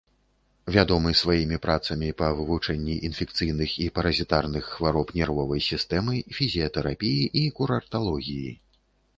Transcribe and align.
Вядомы 0.75 1.11
сваімі 1.17 1.57
працамі 1.65 2.07
па 2.21 2.29
вывучэнні 2.39 2.95
інфекцыйных 3.09 3.75
і 3.85 3.87
паразітарных 3.99 4.63
хвароб 4.73 5.15
нервовай 5.21 5.61
сістэмы, 5.69 6.15
фізіятэрапіі 6.39 7.23
і 7.45 7.49
курарталогіі. 7.61 8.51